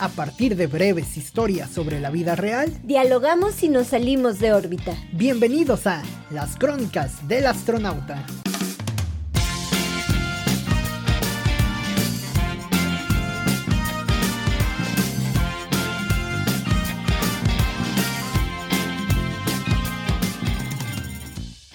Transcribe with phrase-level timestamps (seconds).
[0.00, 4.94] A partir de breves historias sobre la vida real, dialogamos y nos salimos de órbita.
[5.10, 8.24] Bienvenidos a Las Crónicas del Astronauta.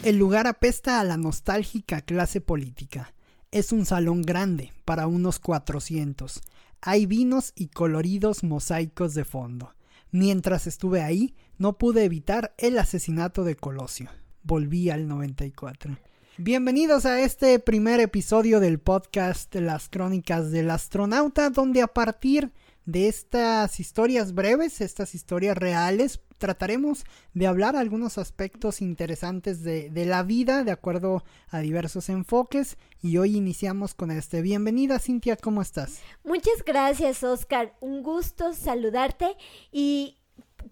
[0.01, 3.13] El lugar apesta a la nostálgica clase política.
[3.51, 6.41] Es un salón grande, para unos 400
[6.85, 9.73] hay vinos y coloridos mosaicos de fondo.
[10.11, 14.09] Mientras estuve ahí, no pude evitar el asesinato de Colosio.
[14.43, 15.97] Volví al 94.
[16.37, 22.51] Bienvenidos a este primer episodio del podcast Las Crónicas del Astronauta, donde a partir
[22.85, 30.23] de estas historias breves, estas historias reales, trataremos de hablar algunos aspectos interesantes de, la
[30.23, 34.41] vida de acuerdo a diversos enfoques y hoy iniciamos con este.
[34.41, 36.01] Bienvenida Cintia, ¿cómo estás?
[36.25, 39.37] Muchas gracias Oscar, un gusto saludarte
[39.71, 40.17] y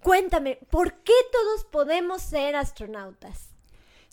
[0.03, 3.51] cuéntame, ¿por qué todos podemos ser astronautas?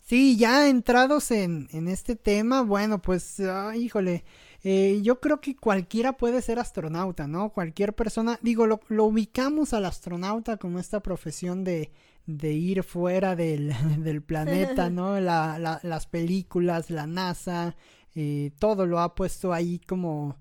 [0.05, 3.41] Sí, ya entrados en, en este tema, bueno, pues,
[3.75, 4.23] híjole,
[4.63, 7.49] eh, yo creo que cualquiera puede ser astronauta, ¿no?
[7.49, 11.91] Cualquier persona, digo, lo, ubicamos al astronauta como esta profesión de,
[12.25, 15.19] de ir fuera del, del planeta, ¿no?
[15.19, 17.75] La, las películas, la NASA,
[18.15, 20.37] eh, todo lo ha puesto ahí como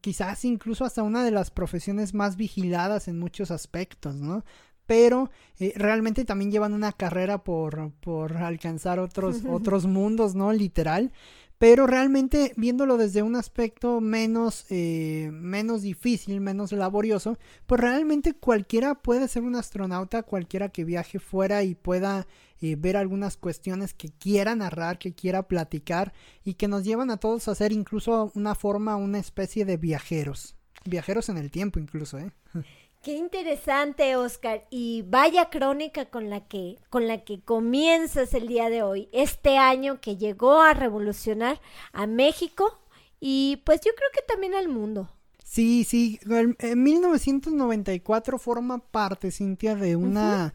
[0.00, 4.44] quizás incluso hasta una de las profesiones más vigiladas en muchos aspectos, ¿no?
[4.86, 10.52] Pero eh, realmente también llevan una carrera por, por alcanzar otros, otros mundos, ¿no?
[10.52, 11.12] Literal
[11.58, 18.94] pero realmente viéndolo desde un aspecto menos, eh, menos difícil, menos laborioso, pues realmente cualquiera
[18.94, 22.28] puede ser un astronauta, cualquiera que viaje fuera y pueda
[22.60, 26.12] eh, ver algunas cuestiones que quiera narrar, que quiera platicar
[26.44, 30.54] y que nos llevan a todos a ser incluso una forma, una especie de viajeros,
[30.84, 32.30] viajeros en el tiempo incluso, ¿eh?
[33.02, 38.70] Qué interesante, Oscar, y vaya crónica con la que con la que comienzas el día
[38.70, 41.60] de hoy, este año que llegó a revolucionar
[41.92, 42.78] a México
[43.20, 45.08] y pues yo creo que también al mundo.
[45.44, 50.52] Sí, sí, en 1994 forma parte, Cintia, de una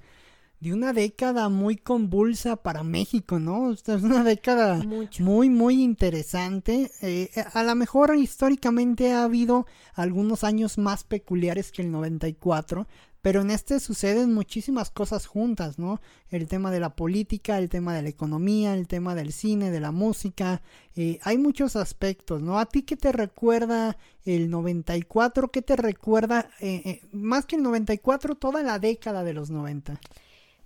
[0.64, 3.74] de una década muy convulsa para México, ¿no?
[3.74, 4.82] Es una década
[5.20, 6.90] muy, muy interesante.
[7.02, 12.88] Eh, a lo mejor históricamente ha habido algunos años más peculiares que el 94,
[13.22, 16.00] pero en este suceden muchísimas cosas juntas, ¿no?
[16.30, 19.82] El tema de la política, el tema de la economía, el tema del cine, de
[19.82, 20.62] la música,
[20.96, 22.58] eh, hay muchos aspectos, ¿no?
[22.58, 25.52] ¿A ti qué te recuerda el 94?
[25.52, 30.00] ¿Qué te recuerda, eh, más que el 94, toda la década de los 90?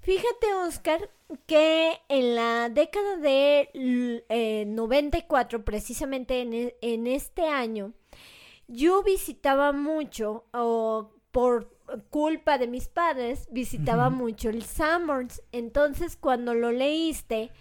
[0.08, 1.10] Fíjate, Oscar,
[1.48, 7.92] que en la década de 94, eh, precisamente en, e, en, este año,
[8.70, 11.78] yo visitaba mucho, o por
[12.10, 15.42] culpa de mis padres, visitaba mucho el Summers.
[15.52, 17.52] Entonces, cuando lo leíste,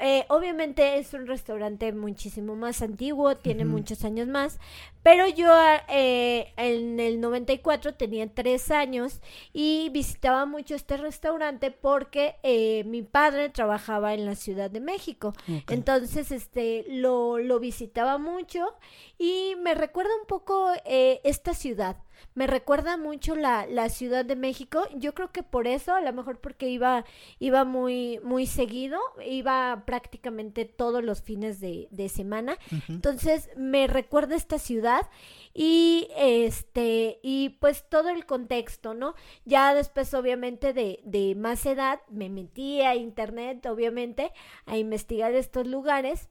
[0.00, 4.58] eh, obviamente es un restaurante muchísimo más antiguo, tiene muchos años más,
[5.02, 5.52] pero yo
[5.88, 9.20] eh, en el 94 tenía tres años
[9.52, 15.32] y visitaba mucho este restaurante porque eh, mi padre trabajaba en la Ciudad de México.
[15.68, 18.74] Entonces, este, lo, lo visitaba mucho
[19.18, 21.96] y me recuerda un poco esta ciudad
[22.34, 24.82] me recuerda mucho la, la Ciudad de México.
[24.94, 27.04] Yo creo que por eso, a lo mejor porque iba,
[27.38, 32.56] iba muy, muy seguido, iba prácticamente todos los fines de, de semana.
[32.88, 35.08] Entonces, me recuerda esta ciudad
[35.54, 39.14] y este, y pues todo el contexto, ¿no?
[39.44, 44.32] Ya después, obviamente, de, de más edad, me metí a internet, obviamente,
[44.66, 46.28] a investigar estos lugares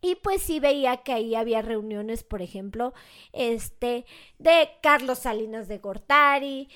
[0.00, 2.94] y pues sí veía que ahí había reuniones, por ejemplo,
[3.32, 4.06] este,
[4.38, 6.68] de Carlos Salinas de Gortari,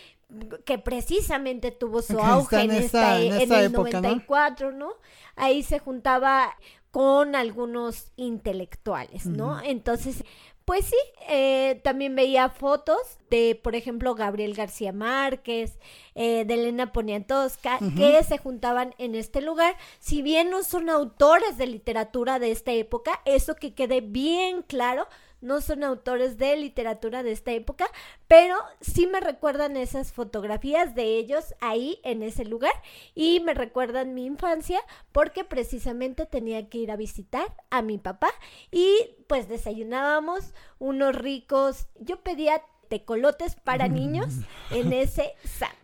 [0.64, 4.94] que precisamente tuvo su auge en, esta, en, el 94, ¿no?
[5.36, 6.56] Ahí se juntaba
[6.90, 9.60] con algunos intelectuales, ¿no?
[9.62, 10.24] Entonces,
[10.64, 10.96] pues sí,
[11.28, 15.78] eh, también veía fotos de, por ejemplo, Gabriel García Márquez,
[16.14, 19.76] eh, de Elena Poniatowska, que se juntaban en este lugar.
[19.98, 25.06] Si bien no son autores de literatura de esta época, eso que quede bien claro,
[25.44, 27.86] no son autores de literatura de esta época,
[28.26, 32.72] pero sí me recuerdan esas fotografías de ellos ahí en ese lugar
[33.14, 34.80] y me recuerdan mi infancia
[35.12, 38.30] porque precisamente tenía que ir a visitar a mi papá
[38.70, 44.32] y pues desayunábamos unos ricos, yo pedía tecolotes para niños
[44.70, 45.78] en ese sábado.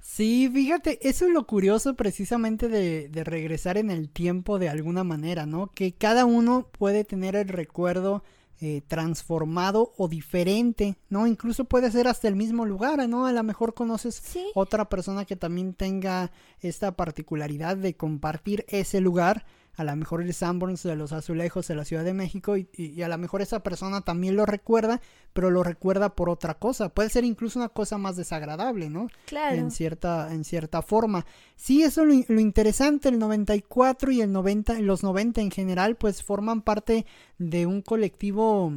[0.00, 5.04] Sí, fíjate, eso es lo curioso precisamente de, de, regresar en el tiempo de alguna
[5.04, 5.68] manera, ¿no?
[5.72, 8.24] Que cada uno puede tener el recuerdo
[8.62, 11.26] eh, transformado o diferente, ¿no?
[11.26, 13.24] Incluso puede ser hasta el mismo lugar, ¿no?
[13.24, 14.22] A lo mejor conoces
[14.54, 16.30] otra persona que también tenga
[16.60, 19.46] esta particularidad de compartir ese lugar
[19.80, 23.08] a lo mejor el Sanborns de los Azulejos de la Ciudad de México y, a
[23.08, 25.00] lo mejor esa persona también lo recuerda,
[25.32, 26.90] pero lo recuerda por otra cosa.
[26.90, 29.08] Puede ser incluso una cosa más desagradable, ¿no?
[29.24, 29.56] Claro.
[29.56, 31.24] En cierta, en cierta forma.
[31.56, 36.22] Sí, eso lo, lo interesante, el 94 y el 90, los 90 en general, pues
[36.22, 37.06] forman parte
[37.38, 38.70] de un colectivo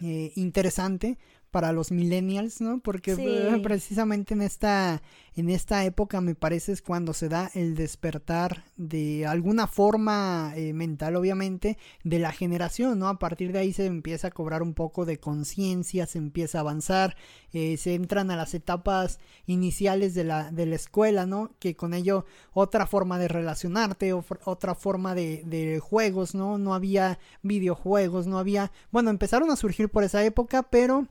[0.00, 1.16] eh, interesante
[1.54, 2.80] para los millennials, ¿no?
[2.80, 5.00] Porque eh, precisamente en esta
[5.36, 10.72] en esta época me parece es cuando se da el despertar de alguna forma eh,
[10.72, 13.06] mental, obviamente, de la generación, ¿no?
[13.06, 16.62] A partir de ahí se empieza a cobrar un poco de conciencia, se empieza a
[16.62, 17.16] avanzar,
[17.52, 21.52] eh, se entran a las etapas iniciales de la, de la escuela, ¿no?
[21.60, 26.58] Que con ello otra forma de relacionarte, otra forma de, de juegos, ¿no?
[26.58, 31.06] No había videojuegos, no había, bueno, empezaron a surgir por esa época, pero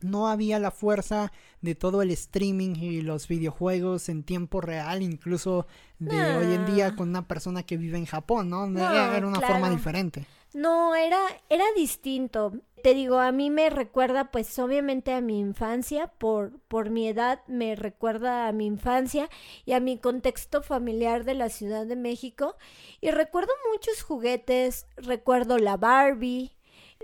[0.00, 5.66] no había la fuerza de todo el streaming y los videojuegos en tiempo real, incluso
[5.98, 8.66] de hoy en día con una persona que vive en Japón, ¿no?
[8.66, 10.26] era, una forma diferente.
[10.52, 11.20] No, era,
[11.50, 12.52] era distinto.
[12.82, 17.40] Te digo, a mí me recuerda pues obviamente a mi infancia, por, por mi edad
[17.46, 19.28] me recuerda a mi infancia
[19.64, 22.56] y a mi contexto familiar de la Ciudad de México.
[23.00, 26.55] Y recuerdo muchos juguetes, recuerdo la Barbie,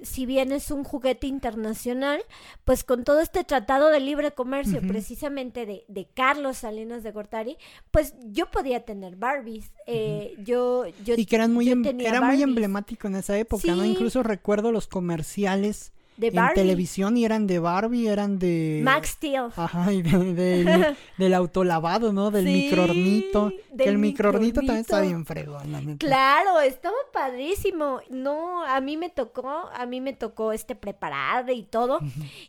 [0.02, 2.22] si bien es un juguete internacional,
[2.64, 7.56] pues con todo este tratado de libre comercio precisamente de, de, Carlos Salinas de Gortari,
[7.90, 9.70] pues yo podía tener Barbies.
[9.86, 13.84] Eh, yo, yo, y que eran muy, em, era muy emblemático en esa época, ¿no?
[13.84, 18.80] Incluso recuerdo los comerciales en televisión y eran de Barbie, eran de...
[18.82, 19.48] Max Steel.
[19.56, 22.30] Ajá, y de, del autolavado, ¿no?
[22.30, 23.52] Del microornito.
[23.76, 28.00] Que el microornito también está bien fregón, Claro, estaba padrísimo.
[28.10, 32.00] No, a mí me tocó, a mí me tocó este preparar y todo.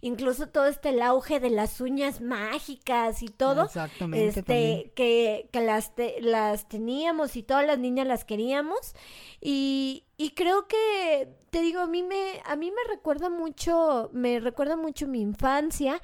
[0.02, 3.66] Incluso todo este el auge de las uñas mágicas y todo.
[3.66, 4.40] Exactamente.
[4.40, 8.96] Este, que, que las, las teníamos y todas las niñas las queríamos.
[9.42, 14.40] Y, y creo que, te digo, a mí me, a mí me recuerda mucho, me
[14.40, 16.02] recuerda mucho mi infancia.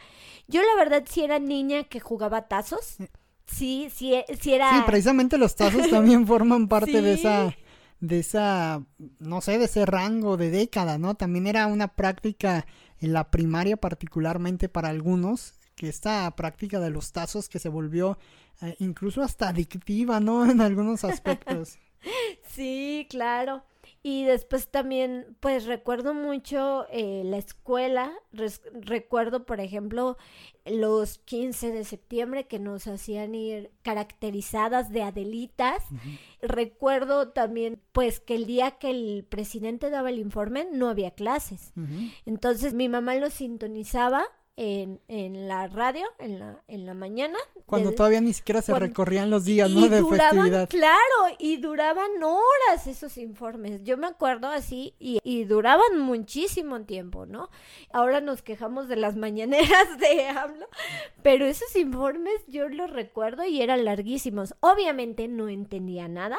[0.47, 2.97] Yo la verdad sí era niña que jugaba tazos.
[3.45, 4.71] Sí, sí, sí era.
[4.71, 7.55] Sí, precisamente los tazos también forman parte de esa,
[7.99, 8.83] de esa,
[9.19, 11.15] no sé, de ese rango de década, ¿no?
[11.15, 12.65] También era una práctica
[12.99, 18.17] en la primaria particularmente para algunos, que esta práctica de los tazos que se volvió
[18.61, 20.45] eh, incluso hasta adictiva, ¿no?
[20.49, 21.77] En algunos aspectos.
[22.49, 23.63] sí, claro.
[24.01, 30.17] Y después también, pues recuerdo mucho eh, la escuela, recuerdo, por ejemplo,
[30.65, 35.83] los 15 de septiembre que nos hacían ir caracterizadas de Adelitas.
[36.41, 41.73] Recuerdo también, pues, que el día que el presidente daba el informe no había clases.
[42.25, 44.23] Entonces mi mamá lo sintonizaba
[44.61, 47.37] en, en la radio en la, en la mañana.
[47.65, 49.87] Cuando todavía ni siquiera se recorrían los días, ¿no?
[49.87, 50.67] De festividad.
[50.67, 53.85] Claro, y duraban horas esos informes.
[53.85, 57.49] Yo me acuerdo así, y, y duraban muchísimo tiempo, ¿no?
[57.93, 60.67] Ahora nos quejamos de las mañaneras de hablo,
[61.23, 64.55] pero esos informes yo los recuerdo y eran larguísimos.
[64.59, 66.37] Obviamente no entendía nada.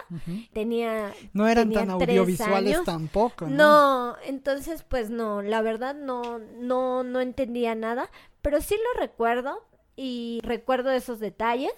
[0.52, 1.14] Tenía.
[1.32, 3.56] No eran tan audiovisuales tampoco, ¿no?
[3.56, 8.10] No, entonces, pues no, la verdad no, no, no entendía nada
[8.43, 9.62] pero sí lo recuerdo
[9.97, 11.73] y recuerdo esos detalles.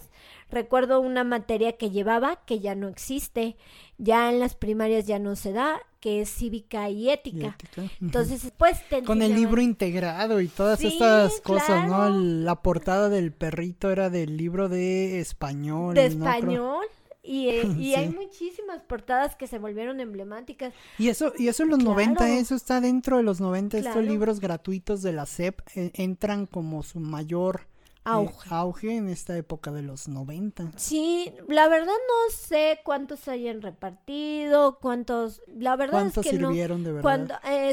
[0.50, 3.56] Recuerdo una materia que llevaba que ya no existe,
[3.97, 7.56] ya en las primarias ya no se da, que es cívica y ética.
[8.00, 12.11] Entonces, pues con el libro integrado y todas estas cosas, ¿no?
[12.11, 15.95] La portada del perrito era del libro de español.
[15.95, 16.85] De español.
[17.23, 20.75] Y, eh, y hay muchísimas portadas que se volvieron emblemáticas.
[20.99, 24.41] Y eso, y eso en los 90, eso está dentro de los 90, estos libros
[24.41, 27.62] gratuitos de la SEP eh, entran como su mayor
[28.05, 28.97] eh, auge.
[28.97, 30.73] en esta época de los 90.
[30.76, 36.83] Sí, la verdad no sé cuántos hayan repartido, cuántos, la verdad ¿Cuántos es que sirvieron
[36.83, 37.29] de verdad?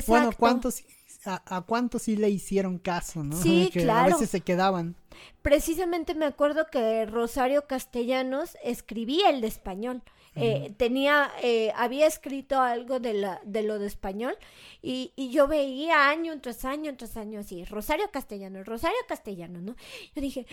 [0.08, 0.84] bueno, cuántos
[1.25, 3.35] a, cuántos sí le hicieron caso, ¿no?
[3.41, 4.13] Sí, que claro.
[4.13, 4.95] A veces se quedaban.
[5.41, 10.01] Precisamente me acuerdo que Rosario Castellanos escribía el de español.
[10.39, 14.36] Eh, tenía, eh, había escrito algo de, la, de lo de español
[14.81, 19.75] y, y, yo veía año tras año tras año así, Rosario Castellano, Rosario Castellano, ¿no?
[20.15, 20.46] Yo dije,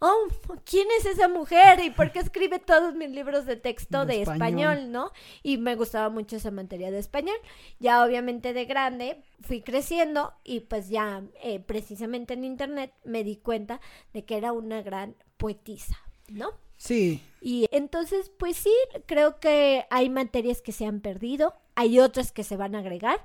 [0.00, 0.28] oh,
[0.64, 1.80] ¿quién es esa mujer?
[1.80, 4.90] ¿Y por qué escribe todos mis libros de texto de, español.
[4.90, 5.10] no?
[5.42, 7.36] Y me gustaba mucho esa materia de español.
[7.78, 13.36] Ya obviamente de grande fui creciendo y pues ya eh, precisamente en internet me di
[13.36, 13.80] cuenta
[14.12, 16.50] de que era una gran poetisa, ¿no?
[16.82, 17.22] Sí.
[17.42, 18.72] Y entonces, pues sí,
[19.06, 23.22] creo que hay materias que se han perdido, hay otras que se van a agregar.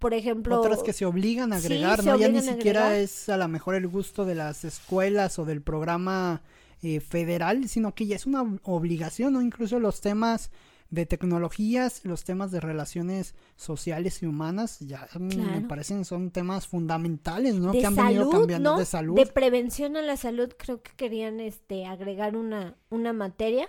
[0.00, 0.58] por ejemplo...
[0.60, 2.18] Otras que se obligan a agregar, ¿no?
[2.18, 3.04] Ya ni siquiera agregar.
[3.04, 6.42] es a lo mejor el gusto de las escuelas o del programa
[6.82, 9.40] eh, federal, sino que ya es una ob- obligación, ¿no?
[9.42, 10.50] Incluso los temas
[10.92, 15.68] de tecnologías, los temas de relaciones sociales y humanas, ya mm, me Claro.
[15.68, 17.72] parecen son temas fundamentales, ¿no?
[17.72, 18.78] de que han venido cambiando ¿no?
[18.78, 19.16] de salud.
[19.16, 23.68] De prevención a la salud, creo que querían este agregar una, una materia.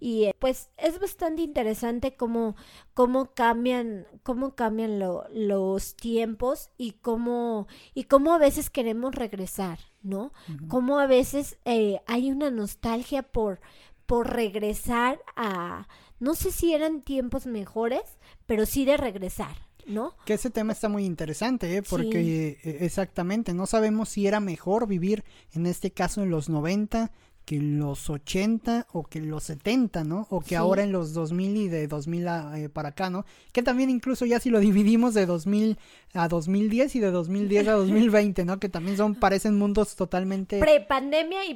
[0.00, 2.54] Y eh, pues es bastante interesante cómo,
[2.94, 9.78] cómo cambian, cómo cambian lo- los tiempos y cómo, y cómo a veces queremos regresar,
[10.02, 10.32] ¿no?
[10.54, 10.68] Ujú.
[10.68, 13.60] Cómo a veces eh, hay una nostalgia por,
[14.06, 15.88] por regresar a,
[16.20, 18.02] no sé si eran tiempos mejores,
[18.46, 19.56] pero sí de regresar,
[19.86, 20.14] ¿no?
[20.24, 21.82] Que ese tema está muy interesante, ¿eh?
[21.82, 27.10] porque eh, exactamente, no sabemos si era mejor vivir en este caso en los 90
[27.48, 30.26] que en los 80 o que en los 70, ¿no?
[30.28, 30.54] O que Sí.
[30.56, 33.24] ahora en los 2000 y de 2000 a, eh, para acá, ¿no?
[33.52, 35.78] Que también incluso ya si lo dividimos de 2000
[36.12, 38.60] a 2010 y de 2010 a 2020, ¿no?
[38.60, 41.54] Que también son parecen mundos totalmente Prepandemia y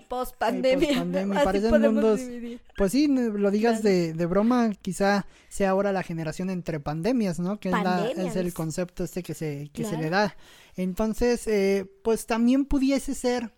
[1.36, 2.60] Así parecen mundos- dividir.
[2.78, 3.94] Pues sí, lo digas Claro.
[3.94, 7.60] de, de broma, quizá sea ahora la generación entre pandemias, ¿no?
[7.60, 8.28] Que es, la- Pandemias.
[8.28, 10.34] es el concepto este que se, que se le da.
[10.74, 13.52] Entonces, eh, pues también pudiese ser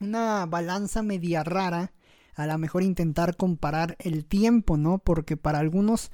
[0.00, 1.92] una balanza media rara,
[2.34, 4.98] a lo mejor intentar comparar el tiempo, ¿no?
[4.98, 6.10] Porque para algunos,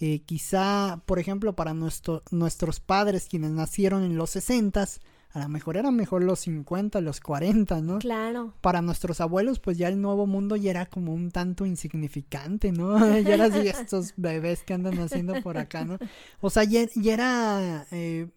[0.00, 4.86] eh, quizá, por ejemplo, para nuestro, nuestros padres, quienes nacieron en los 60
[5.32, 7.98] a lo mejor eran mejor los 50, los 40, ¿no?
[8.00, 8.54] Claro.
[8.60, 12.98] para nuestros abuelos, pues ya el nuevo mundo ya era como un tanto insignificante, ¿no?
[13.20, 15.98] ya era así estos bebés que andan haciendo por acá, ¿no?
[16.40, 17.86] O sea, ya, ya era...
[17.92, 18.28] eh,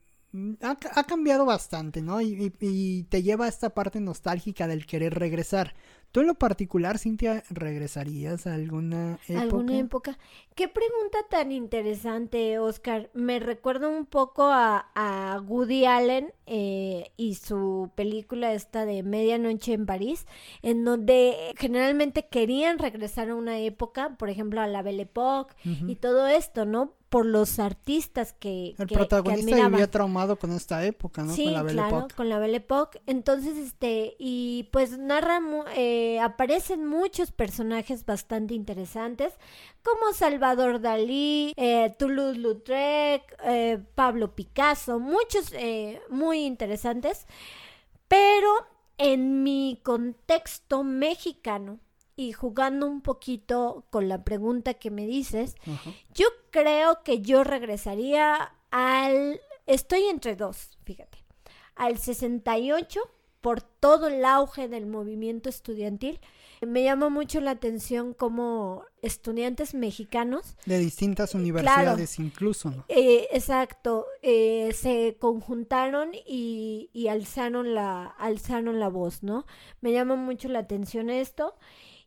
[0.61, 2.21] ha, ha cambiado bastante, ¿no?
[2.21, 5.73] Y, y- y te lleva a esta parte nostálgica del querer regresar.
[6.11, 9.41] ¿Tú en lo particular, Cintia, regresarías a alguna época?
[9.41, 10.17] ¿Alguna época?
[10.53, 13.09] Qué pregunta tan interesante, Oscar.
[13.15, 19.73] Me recuerda un poco a, a Woody Allen eh, y su película esta de Medianoche
[19.73, 20.27] en París,
[20.61, 25.55] en donde generalmente querían regresar a una época, por ejemplo, a la Belle Époque
[25.87, 26.93] y todo esto, ¿no?
[27.13, 29.71] Por los artistas que, El que- que protagonista admiraban.
[29.71, 31.33] vivía traumado con esta época, ¿no?
[31.33, 32.15] Sí, con la Belle claro, Époque.
[32.15, 33.01] con la Belle Époque.
[33.05, 35.39] Entonces, este, y pues narra,
[35.75, 39.33] eh, aparecen muchos personajes bastante interesantes,
[39.83, 45.53] como Salvador Dalí, eh, Toulouse-Lautrec, eh, Pablo Picasso, muchos
[46.09, 47.27] muy interesantes,
[48.07, 48.49] pero
[48.97, 51.79] en mi contexto mexicano
[52.15, 55.55] y jugando un poquito con la pregunta que me dices,
[56.13, 59.41] yo creo que yo regresaría al...
[59.65, 61.23] Estoy entre dos, fíjate.
[61.75, 62.99] Al 68
[63.43, 66.21] por todo el auge del movimiento estudiantil.
[66.61, 72.85] Me llama mucho la atención como estudiantes mexicanos, De distintas universidades incluso, ¿no?
[72.87, 79.45] eh, exacto, eh, se conjuntaron y, y alzaron, la, alzaron la voz, ¿no?
[79.81, 81.55] Me llama mucho la atención esto.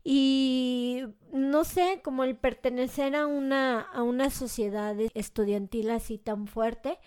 [0.08, 7.00] Y no sé, como el pertenecer a una, a una sociedad estudiantil así tan fuerte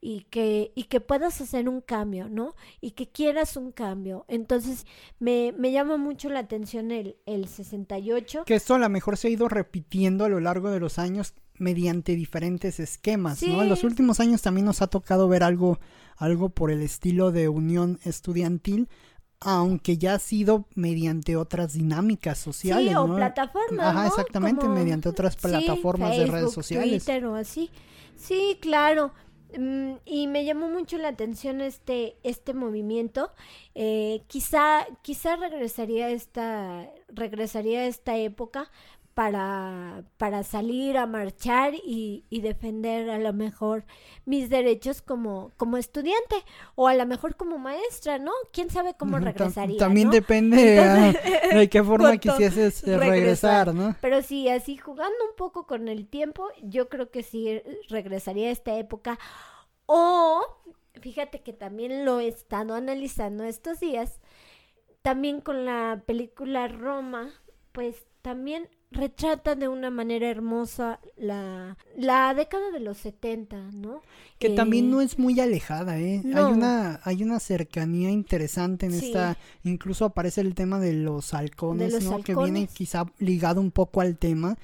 [0.00, 2.54] y que, y que puedas hacer un cambio, ¿no?
[2.80, 4.24] Y que quieras un cambio.
[4.26, 4.86] Entonces,
[5.18, 8.44] me, me llama mucho la atención el, el 68.
[8.46, 11.34] Que esto a lo mejor se ha ido repitiendo a lo largo de los años
[11.58, 13.62] mediante diferentes esquemas, ¿no?
[13.62, 15.78] En los últimos años también nos ha tocado ver algo,
[16.16, 18.88] algo por el estilo de unión estudiantil,
[19.40, 23.16] aunque ya ha sido mediante otras dinámicas sociales, Sí, o ¿no?
[23.16, 24.06] plataformas, Ajá, ¿no?
[24.08, 27.04] exactamente, Como- mediante otras sí, plataformas de redes sociales.
[27.04, 27.70] Twitter o así.
[28.16, 29.12] Sí, claro.
[29.56, 33.30] Mm, y me llamó mucho la atención este este movimiento.
[33.74, 38.70] Eh, quizá quizá regresaría a esta regresaría a esta época
[39.16, 43.86] para, para salir a marchar y, y defender a lo mejor
[44.26, 46.36] mis derechos como, como estudiante
[46.74, 48.30] o a lo mejor como maestra, ¿no?
[48.52, 49.78] ¿Quién sabe cómo regresaría?
[49.78, 50.12] También ¿no?
[50.12, 53.96] depende Entonces, de qué forma quisieses eh, regresar, ¿no?
[54.02, 58.52] Pero sí, así jugando un poco con el tiempo, yo creo que sí regresaría a
[58.52, 59.18] esta época.
[59.86, 60.42] O,
[61.00, 64.20] fíjate que también lo he estado analizando estos días,
[65.00, 67.30] también con la película Roma,
[67.72, 74.00] pues también retrata de una manera hermosa la, la década de los 70, ¿no?
[74.38, 76.22] Que también Eh, no es muy alejada, ¿eh?
[76.24, 76.46] no.
[76.46, 79.06] Hay una, hay una cercanía interesante en Sí.
[79.06, 82.22] esta, incluso aparece el tema de los halcones, los ¿no?
[82.22, 84.56] Que viene quizá ligado un poco al tema.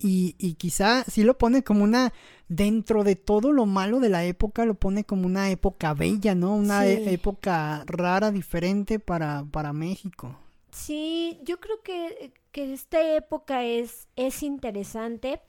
[0.00, 2.12] Y, y quizá sí lo pone como una,
[2.48, 6.54] dentro de todo lo malo de la época, lo pone como una época bella, ¿no?
[6.54, 6.88] Una Sí.
[6.90, 10.38] e- época rara, diferente para, para México.
[10.70, 15.40] Sí, yo creo que, que esta época es, es interesante.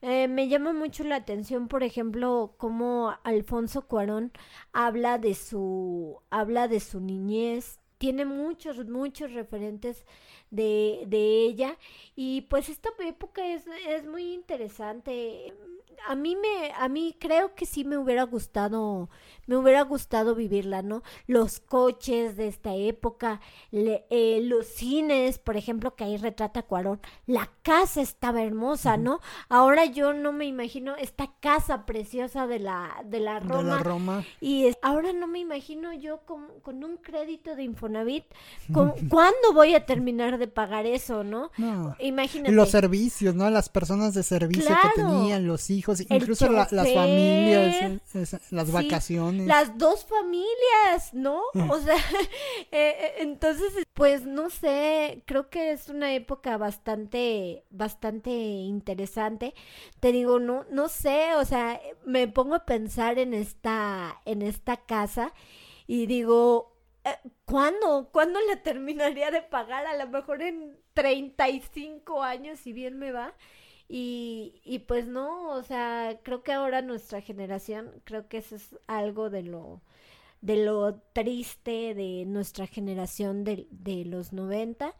[0.00, 4.32] Eh, me llama mucho la atención, por ejemplo, cómo Alfonso Cuarón
[4.72, 10.04] habla de su, habla de su niñez, tiene muchos, muchos referentes
[10.52, 11.76] de, de ella
[12.14, 15.52] y pues esta época es, es muy interesante
[16.06, 19.08] a mí me, a mí creo que sí me hubiera gustado,
[19.46, 21.02] me hubiera gustado vivirla, ¿no?
[21.26, 23.40] Los coches de esta época,
[23.70, 29.20] eh, los cines, por ejemplo, que ahí retrata Cuarón, la casa estaba hermosa, ¿no?
[29.48, 33.56] Ahora yo no me imagino esta casa preciosa de la, de la Roma.
[33.56, 34.24] De la Roma.
[34.40, 38.24] Y ahora no me imagino yo con, con un crédito de Infonavit,
[38.72, 41.50] con, ¿cuándo voy a terminar de pagar eso, no?
[41.56, 41.96] no.
[42.00, 42.52] Imagínate.
[42.52, 43.48] Los servicios, ¿no?
[43.50, 48.02] Las personas de servicio que tenían, los hijos incluso las familias,
[48.50, 49.46] las vacaciones.
[49.46, 51.40] Las dos familias, ¿no?
[51.70, 51.96] O sea,
[52.72, 59.54] eh, eh, entonces, pues no sé, creo que es una época bastante, bastante interesante.
[60.00, 64.76] Te digo, no, no sé, o sea, me pongo a pensar en esta, en esta
[64.78, 65.32] casa
[65.86, 66.71] y digo, eh,
[67.44, 68.10] ¿cuándo?
[68.12, 69.86] ¿Cuándo la terminaría de pagar?
[69.86, 73.34] A lo mejor en 35 años, si bien me va.
[73.88, 78.76] Y, y pues no, o sea, creo que ahora nuestra generación, creo que eso es
[78.86, 79.82] algo de lo,
[80.40, 84.94] de lo triste de nuestra generación de, de los 90,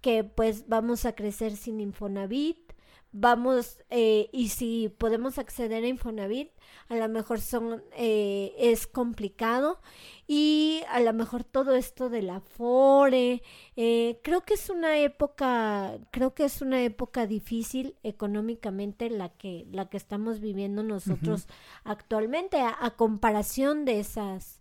[0.00, 2.67] que pues vamos a crecer sin Infonavit,
[3.12, 6.50] vamos, eh, y si podemos acceder a Infonavit,
[6.88, 9.80] a lo mejor son, eh, es complicado.
[10.26, 13.42] Y a lo mejor todo esto de la FORE,
[13.76, 19.66] eh, creo que es una época, creo que es una época difícil económicamente la que,
[19.72, 21.48] la que estamos viviendo nosotros
[21.84, 24.57] actualmente a comparación de esas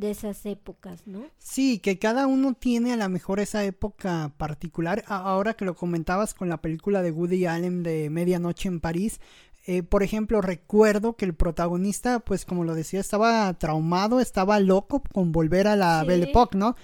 [0.00, 1.22] de esas épocas, ¿no?
[1.38, 5.04] Sí, que cada uno tiene a lo mejor esa época particular.
[5.06, 9.20] Ahora que lo comentabas con la película de Woody Allen de Medianoche en París,
[9.66, 15.02] eh, por ejemplo, recuerdo que el protagonista, pues como lo decía, estaba traumado, estaba loco
[15.12, 16.76] con volver a la Belle Époque, ¿no?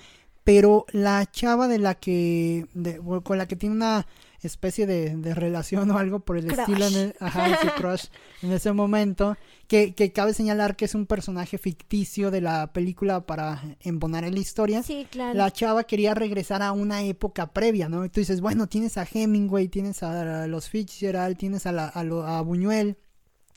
[0.44, 2.66] Pero la chava de la que,
[3.24, 4.06] con la que tiene una
[4.42, 8.04] especie de, de relación o algo por el estilo, en ajá, ese crush
[8.42, 13.26] en ese momento, que, que, cabe señalar que es un personaje ficticio de la película
[13.26, 14.82] para embonar en la historia.
[14.82, 15.34] Sí, claro.
[15.34, 18.04] La chava quería regresar a una época previa, ¿no?
[18.04, 22.38] Y tú dices, bueno, tienes a Hemingway, tienes a los Fitzgerald, tienes a, la, a,
[22.38, 22.96] a Buñuel,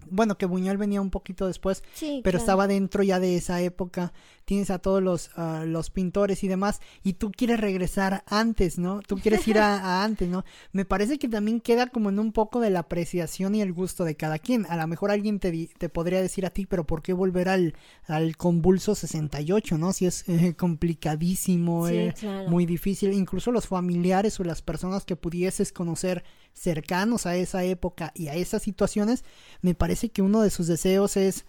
[0.09, 1.83] bueno, que Buñuel venía un poquito después,
[2.23, 4.13] pero estaba dentro ya de esa época.
[4.45, 9.01] Tienes a todos los, ah, los pintores y demás, y tú quieres regresar antes, ¿no?
[9.01, 10.43] Tú quieres ir a, antes, ¿no?
[10.71, 14.05] Me parece que también queda como en un poco de la apreciación y el gusto
[14.05, 14.65] de cada quien.
[14.67, 17.75] A lo mejor alguien te, te podría decir a ti, pero ¿por qué volver al,
[18.07, 19.93] al convulso 68, ¿no?
[19.93, 22.15] Si es eh, complicadísimo, eh,
[22.47, 23.13] muy difícil.
[23.13, 28.35] Incluso los familiares o las personas que pudieses conocer cercanos a esa época y a
[28.35, 29.23] esas situaciones,
[29.61, 31.45] me parece que uno de sus deseos es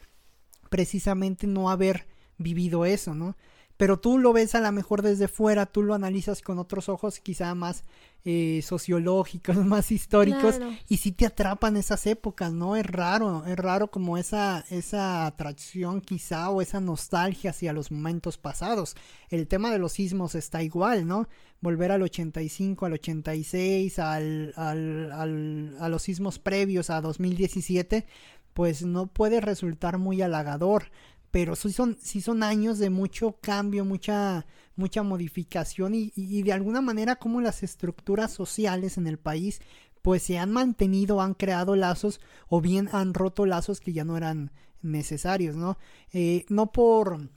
[0.69, 2.07] precisamente no haber
[2.39, 3.37] vivido eso, ¿no?
[3.81, 7.19] Pero tú lo ves a lo mejor desde fuera, tú lo analizas con otros ojos
[7.19, 7.85] quizá más
[8.27, 12.77] eh, sociológicos, más históricos, y si te atrapan esas épocas, ¿no?
[12.77, 18.37] Es raro, es raro como esa, esa atracción quizá o esa nostalgia hacia los momentos
[18.37, 18.97] pasados.
[19.31, 21.27] El tema de los sismos está igual, ¿no?
[21.63, 28.05] Volver al 85, al 86, al, al, al, a los sismos previos a 2017,
[28.53, 30.91] pues no puede resultar muy halagador
[31.31, 36.53] pero sí son, sí son años de mucho cambio, mucha, mucha modificación y, y, de
[36.53, 39.61] alguna manera como las estructuras sociales en el país
[40.03, 44.17] pues se han mantenido, han creado lazos o bien han roto lazos que ya no
[44.17, 44.51] eran
[44.83, 45.79] necesarios, ¿no?
[46.13, 47.29] Eh, no por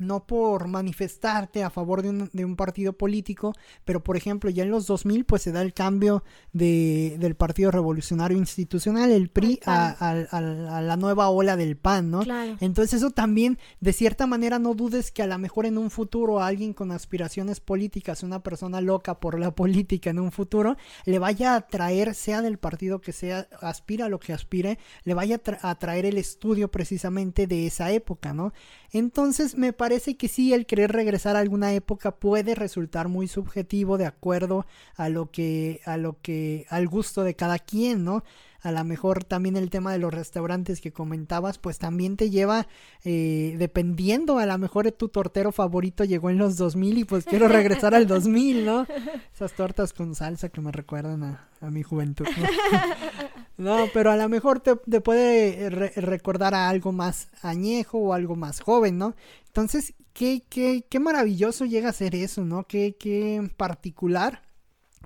[0.00, 4.64] no por manifestarte a favor de un, de un, partido político, pero por ejemplo ya
[4.64, 9.60] en los 2000 pues se da el cambio de, del Partido Revolucionario Institucional, el PRI,
[9.66, 12.22] a, a, la nueva ola del PAN, ¿no?
[12.60, 16.40] Entonces eso también, de cierta manera, no dudes que a lo mejor en un futuro
[16.40, 21.54] alguien con aspiraciones políticas, una persona loca por la política en un futuro, le vaya
[21.54, 25.74] a traer, sea del partido que sea, aspira a lo que aspire, le vaya a
[25.76, 28.52] traer el estudio precisamente de esa época, ¿no?
[28.92, 33.98] Entonces me parece que sí, el querer regresar a alguna época puede resultar muy subjetivo
[33.98, 38.22] de acuerdo a lo que, a lo que, al gusto de cada quien, ¿no?
[38.62, 42.66] a lo mejor también el tema de los restaurantes que comentabas, pues también te lleva,
[43.04, 47.48] eh, dependiendo, a lo mejor tu tortero favorito llegó en los 2000 y pues quiero
[47.48, 48.86] regresar al 2000, ¿no?
[49.34, 52.26] Esas tortas con salsa que me recuerdan a, a mi juventud.
[52.26, 52.46] ¿no?
[53.92, 58.60] pero a lo mejor te, te puede recordar a algo más añejo o algo más
[58.60, 59.14] joven, ¿no?
[59.46, 62.64] Entonces, qué, qué, qué maravilloso llega a ser eso, ¿no?
[62.64, 64.42] Qué, qué particular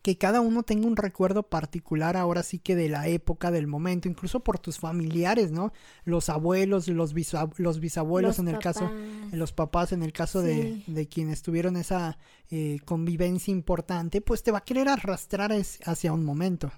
[0.04, 4.06] que cada uno tenga un recuerdo particular ahora sí que de la época, del momento,
[4.06, 5.72] incluso por tus familiares, ¿no?
[6.04, 7.14] Los abuelos, los,
[7.56, 8.92] los bisabuelos en el caso,
[9.32, 12.18] los papás en el caso de, de, quienes tuvieron esa
[12.50, 16.70] eh, convivencia importante, pues te va a querer arrastrar hacia un momento.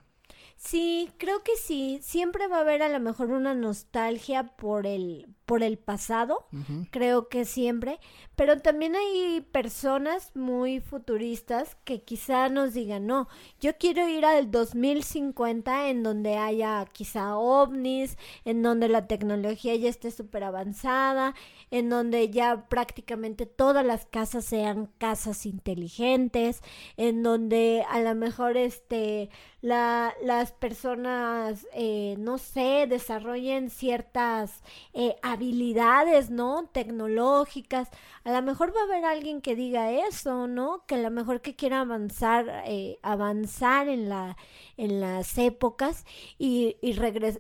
[0.57, 2.01] Sí, creo que sí.
[2.03, 6.47] Siempre va a haber a lo mejor una nostalgia por el, por el pasado.
[6.91, 7.99] Creo que siempre.
[8.35, 13.29] Pero también hay personas muy futuristas que quizá nos digan, no,
[13.61, 19.89] yo quiero ir al 2050 en donde haya quizá ovnis, en donde la tecnología ya
[19.89, 21.35] esté súper avanzada,
[21.71, 26.61] en donde ya prácticamente todas las casas sean casas inteligentes,
[26.97, 29.31] en donde a lo mejor este
[29.67, 36.69] la, las personas, eh, no sé, desarrollen ciertas eh, habilidades, ¿no?
[36.73, 37.89] Tecnológicas.
[38.25, 40.85] A lo mejor va a haber alguien que diga eso, ¿no?
[40.87, 44.37] Que a lo mejor que quiera avanzar, eh, avanzar en, la,
[44.77, 46.05] en las épocas
[46.39, 46.97] y, y,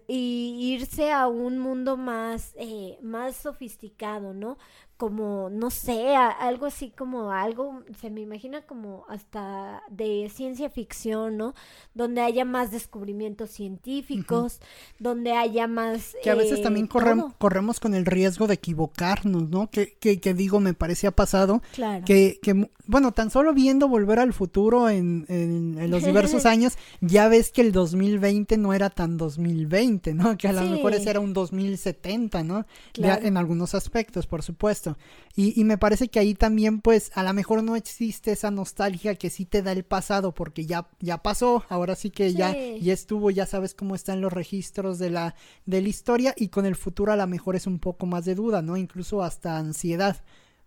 [0.09, 2.54] y irse a un mundo más,
[3.02, 4.59] más sofisticado, ¿no?
[4.96, 11.37] Como, no sé, algo así como algo, se me imagina como hasta de ciencia ficción,
[11.37, 11.54] ¿no?
[11.94, 14.61] Donde haya más descubrimientos científicos,
[14.98, 16.16] donde haya más...
[16.22, 19.68] Que a veces también eh, corremos con el riesgo de equivocarnos, ¿no?
[19.70, 21.61] Que, que, que digo, me parece ha pasado.
[21.74, 22.04] Claro.
[22.06, 27.28] Que, que, bueno, tan solo viendo Volver al Futuro en, en, los diversos años, ya
[27.28, 30.38] ves que el 2020 no era tan 2020, ¿no?
[30.38, 32.64] Que a lo mejor ese era un 2070, ¿no?
[32.96, 34.86] en algunos aspectos, por supuesto.
[35.35, 39.29] Y, me parece que ahí también, pues, a lo mejor no existe esa nostalgia que
[39.29, 43.31] sí te da el pasado, porque ya, ya pasó, ahora sí que ya, ya estuvo,
[43.31, 45.35] ya sabes cómo están los registros de la,
[45.66, 48.35] de la historia, y con el futuro a lo mejor es un poco más de
[48.35, 48.77] duda, ¿no?
[48.77, 50.22] Incluso hasta ansiedad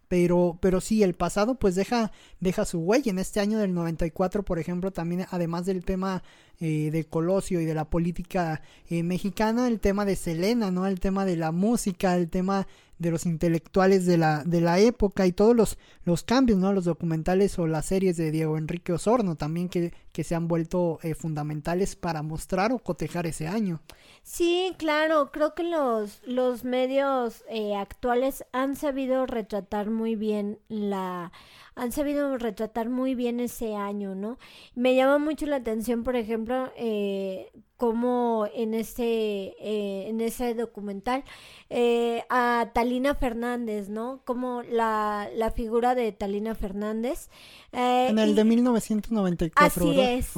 [0.09, 3.11] pero, pero sí, el pasado pues deja, deja su huella.
[3.11, 6.23] En este año del 94, por ejemplo, también además del tema
[6.59, 10.87] eh, de Colosio y de la política eh, mexicana, el tema de Selena, ¿no?
[10.87, 12.67] El tema de la música, el tema
[12.99, 16.73] de los intelectuales de la, de la época y todos los, los cambios, ¿no?
[16.73, 20.99] Los documentales o las series de Diego Enrique Osorno también que, que se han vuelto
[21.01, 23.81] eh, fundamentales para mostrar o cotejar ese año.
[24.21, 27.43] Sí, claro, creo que los, los medios
[27.77, 31.31] actuales han sabido retratar muy bien la
[31.79, 34.37] han sabido retratar muy bien ese año, ¿no?
[34.75, 41.23] Me llama mucho la atención, por ejemplo, eh, como en ese, eh, en ese documental
[41.69, 44.21] eh, a Talina Fernández, ¿no?
[44.25, 47.29] Como la, la figura de Talina Fernández.
[47.71, 49.65] Eh, en el de 1994.
[49.65, 50.33] Así es.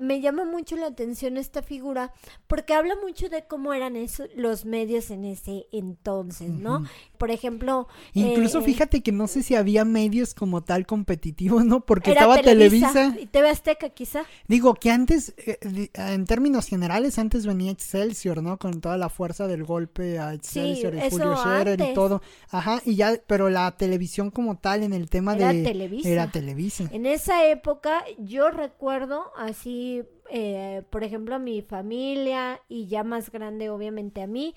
[0.00, 2.12] Me llama mucho la atención esta figura
[2.46, 6.84] porque habla mucho de cómo eran esos, los medios en ese entonces, ¿no?
[7.18, 7.88] Por ejemplo...
[8.12, 11.84] Incluso fíjate que no sé si había medios como tal competitivos, ¿no?
[11.84, 14.24] Porque estaba Televisa, Y TV Azteca quizá.
[14.48, 15.34] Digo que antes,
[15.94, 18.58] en términos generales, antes venía Excelsior, ¿no?
[18.58, 22.22] Con toda la fuerza del golpe a Excelsior y Julio Scherer y todo.
[22.50, 25.62] Ajá, y ya, pero la televisión como tal en el tema era de...
[25.62, 26.08] Televisa.
[26.08, 26.84] Era Televisa.
[26.92, 33.04] En esa época yo recuerdo así, the eh, por ejemplo, a mi familia y ya
[33.04, 34.54] más grande obviamente a mí,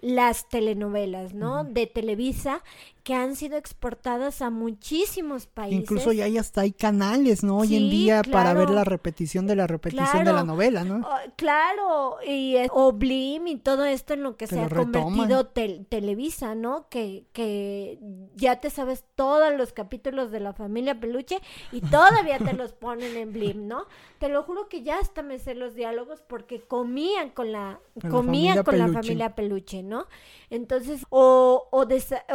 [0.00, 1.64] las telenovelas, ¿no?
[1.64, 2.62] De Televisa,
[3.04, 5.80] que han sido exportadas a muchísimos países.
[5.80, 7.58] Incluso ya hay hasta hay canales, ¿no?
[7.58, 11.06] Hoy en día para ver la repetición de la repetición de la novela, ¿no?
[11.06, 16.54] Oh, claro, y o Blim y todo esto en lo que se ha convertido Televisa,
[16.54, 16.88] ¿no?
[16.88, 17.98] Que, que
[18.36, 21.40] ya te sabes todos los capítulos de la familia Peluche
[21.72, 23.86] y todavía te los ponen en Blim, ¿no?
[24.18, 28.62] Te lo juro que ya hasta me sé los diálogos porque comían con la, comían
[28.62, 30.06] con la familia Peluche, ¿no?
[30.50, 31.86] Entonces, o, o,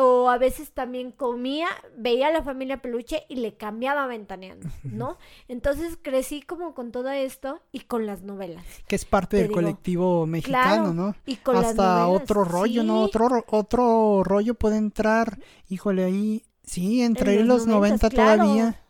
[0.02, 5.18] o, a veces también comía, veía a la familia peluche y le cambiaba ventaneando, ¿no?
[5.48, 8.66] Entonces crecí como con todo esto y con las novelas.
[8.88, 11.16] Que es parte del colectivo mexicano, ¿no?
[11.26, 13.02] Y con Hasta otro rollo, ¿no?
[13.02, 18.82] Otro, otro rollo puede entrar, híjole, ahí, sí, entre los, 90, todavía.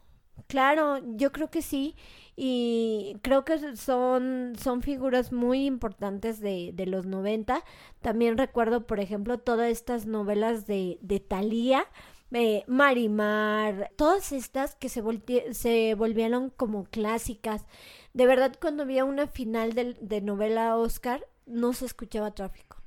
[0.47, 1.95] Claro, yo creo que sí
[2.35, 7.63] y creo que son, son figuras muy importantes de, de los 90.
[8.01, 11.85] También recuerdo, por ejemplo, todas estas novelas de, de Thalía,
[12.31, 15.01] eh, Marimar, todas estas que se,
[15.53, 17.65] se volvieron como clásicas.
[18.13, 22.77] De verdad, cuando había una final de, de novela Oscar, no se escuchaba tráfico.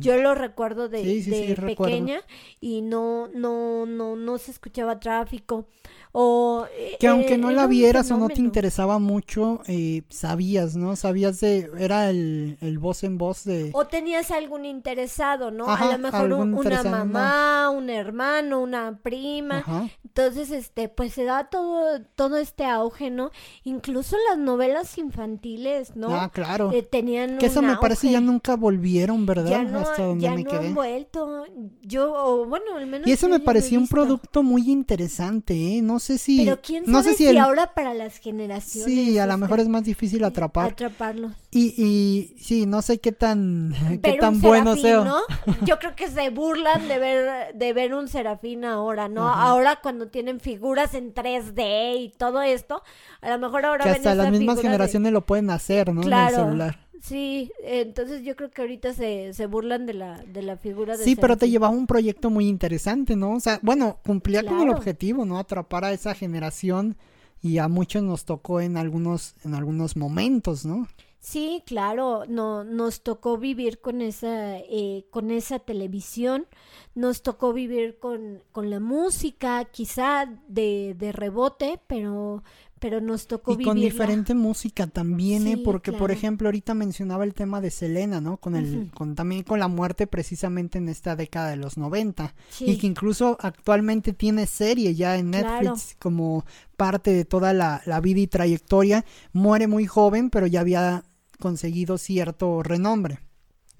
[0.00, 2.22] Yo lo recuerdo de, de pequeña
[2.60, 5.68] y no, no, no, no se escuchaba tráfico
[6.12, 6.64] O,
[6.98, 10.96] que aunque eh, no la vieras o no te interesaba mucho, eh, sabías, ¿no?
[10.96, 13.70] Sabías de, era el, el voz en voz de...
[13.74, 15.68] O tenías algún interesado, ¿no?
[15.70, 19.58] Ajá, a lo mejor un- una mamá, un hermano, una prima.
[19.58, 19.88] Ajá.
[20.04, 23.30] Entonces, este, pues se da todo, todo este auge, ¿no?
[23.64, 26.14] Incluso las novelas infantiles, ¿no?
[26.14, 26.72] Ah, claro.
[26.72, 28.14] Eh, tenían que eso un me parece auge.
[28.14, 29.50] ya nunca volvieron, ¿verdad?
[29.50, 30.66] Ya no, Hasta donde ya me no quedé.
[30.68, 31.44] han vuelto.
[31.82, 35.82] Yo, o bueno, al menos Y eso me parecía un producto muy interesante, ¿eh?
[35.82, 36.44] No sé si...
[36.44, 38.92] Pero quién no sabe sé si, si, el- ahora para las generaciones.
[38.92, 40.72] Sí, a lo mejor es más difícil atrapar.
[40.72, 41.32] Atraparlos.
[41.50, 45.02] Y, y sí, no sé qué tan, qué tan bueno sea.
[45.04, 45.18] ¿no?
[45.64, 49.28] Yo creo que se burlan de ver, de ver un serafín ahora, ¿no?
[49.28, 52.82] Ahora cuando tienen figuras en 3D y todo esto,
[53.20, 56.02] a lo mejor ahora Que ven hasta las mismas de- generaciones lo pueden hacer, ¿no?
[56.02, 56.87] En el celular.
[57.02, 61.04] Sí, entonces yo creo que ahorita se, se burlan de la, de la figura de
[61.04, 63.34] Sí, pero te llevaba un proyecto muy interesante, ¿no?
[63.34, 65.38] O sea, bueno, cumplía con el objetivo, ¿no?
[65.38, 66.96] Atrapar a esa generación
[67.40, 70.88] y a muchos nos tocó en algunos, en algunos momentos, ¿no?
[71.20, 76.46] Sí, claro, no, nos tocó vivir con esa, eh, con esa televisión,
[76.94, 82.44] nos tocó vivir con, con la música, quizá de, de rebote, pero,
[82.80, 85.56] pero nos tocó Y con diferente música también, ¿eh?
[85.56, 88.36] Porque, por ejemplo, ahorita mencionaba el tema de Selena, ¿no?
[88.36, 92.34] Con el, con también con la muerte precisamente en esta década de los 90.
[92.50, 92.66] Sí.
[92.66, 95.70] Y que incluso actualmente tiene serie ya en Claro.
[95.70, 96.44] Netflix como
[96.76, 99.04] parte de toda la, la vida y trayectoria.
[99.32, 101.04] Muere muy joven, pero ya había
[101.38, 103.20] conseguido cierto renombre.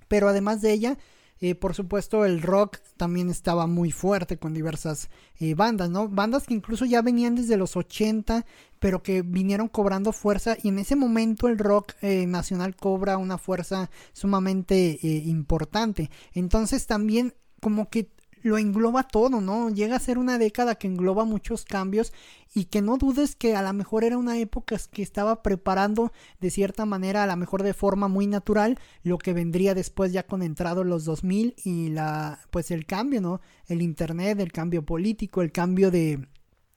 [0.08, 0.98] Pero además de ella,
[1.40, 6.08] eh, por supuesto, el rock también estaba muy fuerte con diversas eh, bandas, ¿no?
[6.08, 8.44] Bandas que incluso ya venían desde los 80,
[8.78, 13.38] pero que vinieron cobrando fuerza y en ese momento el rock eh, nacional cobra una
[13.38, 16.10] fuerza sumamente importante.
[16.32, 18.10] Entonces también como que
[18.42, 19.70] lo engloba todo, ¿no?
[19.70, 22.12] Llega a ser una década que engloba muchos cambios
[22.54, 26.50] y que no dudes que a lo mejor era una época que estaba preparando de
[26.50, 30.42] cierta manera, a lo mejor de forma muy natural, lo que vendría después ya con
[30.42, 33.40] entrado los 2000 y la pues el cambio, ¿no?
[33.66, 36.26] El internet, el cambio político, el cambio de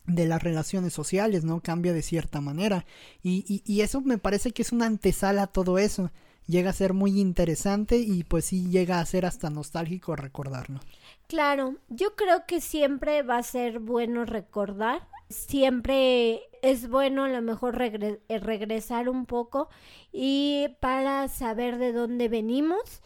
[0.08, 1.62] de las relaciones sociales, ¿no?
[1.62, 2.86] Cambia de cierta manera.
[3.22, 6.12] Y, y, y eso me parece que es una antesala a todo eso.
[6.48, 10.80] Llega a ser muy interesante y pues sí llega a ser hasta nostálgico recordarlo.
[11.28, 17.42] Claro, yo creo que siempre va a ser bueno recordar, siempre es bueno a lo
[17.42, 19.70] mejor regre- eh, regresar un poco
[20.12, 23.02] y para saber de dónde venimos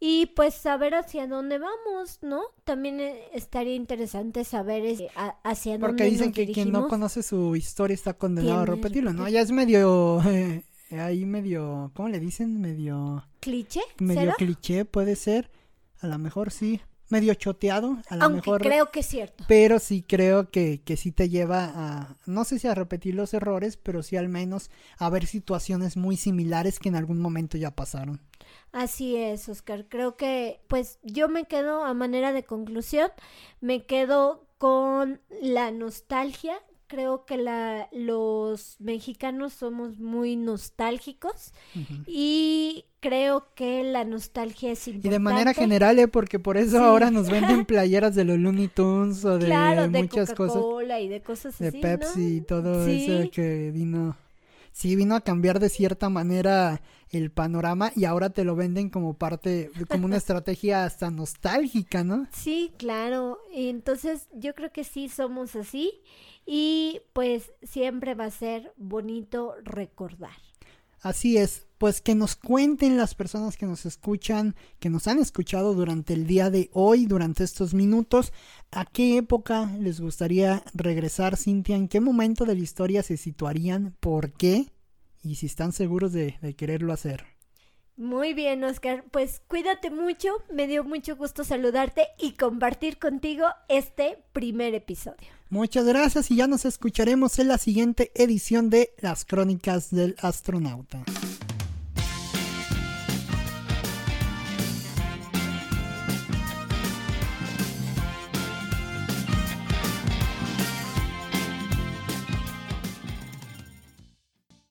[0.00, 2.42] y pues saber hacia dónde vamos, ¿no?
[2.64, 6.88] También eh, estaría interesante saber eh, a- hacia dónde Porque dicen nos que quien no
[6.88, 9.28] conoce su historia está condenado a repetirlo, ¿no?
[9.28, 10.20] Ya es medio...
[10.26, 10.64] eh,
[11.00, 11.90] ahí medio...
[11.94, 12.60] ¿Cómo le dicen?
[12.60, 13.26] Medio...
[13.40, 13.80] ¿Cliché?
[13.98, 14.34] Medio ¿Será?
[14.34, 15.50] cliché puede ser.
[16.00, 16.80] A lo mejor sí.
[17.08, 17.98] Medio choteado.
[18.08, 18.62] A lo Aunque mejor...
[18.62, 19.44] creo que es cierto.
[19.46, 23.34] Pero sí creo que, que sí te lleva a, no sé si a repetir los
[23.34, 27.70] errores, pero sí al menos a ver situaciones muy similares que en algún momento ya
[27.70, 28.20] pasaron.
[28.72, 29.86] Así es, Oscar.
[29.88, 33.10] Creo que, pues, yo me quedo a manera de conclusión,
[33.60, 36.54] me quedo con la nostalgia.
[36.92, 41.54] Creo que la, los mexicanos somos muy nostálgicos
[42.06, 45.14] y creo que la nostalgia es Y importante.
[45.14, 46.06] de manera general, ¿eh?
[46.06, 46.84] porque por eso Sí.
[46.84, 50.62] ahora nos venden playeras de los Looney Tunes o de claro, de muchas cosas,
[51.00, 51.82] y de cosas de así, ¿no?
[51.82, 53.06] Pepsi y todo Sí.
[53.08, 54.14] eso que vino,
[54.72, 59.14] sí vino a cambiar de cierta manera el panorama y ahora te lo venden como
[59.14, 62.26] parte, como una estrategia hasta nostálgica, ¿no?
[62.32, 63.38] Sí, claro.
[63.52, 65.92] Entonces yo creo que sí somos así
[66.46, 70.32] y pues siempre va a ser bonito recordar.
[71.02, 75.74] Así es, pues que nos cuenten las personas que nos escuchan, que nos han escuchado
[75.74, 78.32] durante el día de hoy, durante estos minutos,
[78.70, 83.96] a qué época les gustaría regresar, Cintia, en qué momento de la historia se situarían,
[83.98, 84.71] por qué
[85.22, 87.24] y si están seguros de, de quererlo hacer.
[87.96, 89.04] Muy bien, Oscar.
[89.10, 90.28] Pues cuídate mucho.
[90.52, 95.28] Me dio mucho gusto saludarte y compartir contigo este primer episodio.
[95.50, 101.04] Muchas gracias y ya nos escucharemos en la siguiente edición de Las Crónicas del Astronauta.